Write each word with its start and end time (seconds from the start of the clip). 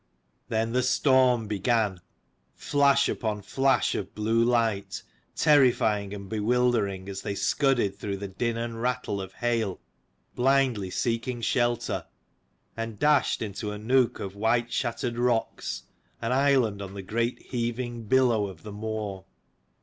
Then 0.49 0.71
the 0.71 0.81
storm 0.81 1.45
began, 1.45 2.01
flash 2.55 3.07
upon 3.07 3.43
flash 3.43 3.93
of 3.93 4.15
blue 4.15 4.43
light, 4.43 5.03
terrifying 5.35 6.11
and 6.11 6.27
bewildering, 6.27 7.07
as 7.07 7.21
they 7.21 7.35
scudded 7.35 7.99
through 7.99 8.17
the 8.17 8.27
din 8.27 8.57
and 8.57 8.81
rattle 8.81 9.21
of 9.21 9.33
hail, 9.33 9.79
blindly 10.33 10.89
seeking 10.89 11.39
shelter: 11.39 12.07
and 12.75 12.97
dashed 12.97 13.43
into 13.43 13.69
a 13.71 13.77
nook 13.77 14.19
of 14.19 14.35
white 14.35 14.73
shattered 14.73 15.19
rocks, 15.19 15.83
an 16.19 16.31
island 16.31 16.81
on 16.81 16.95
the 16.95 17.03
great 17.03 17.39
heaving 17.51 18.05
billow 18.05 18.47
of 18.47 18.65
moor. 18.65 19.25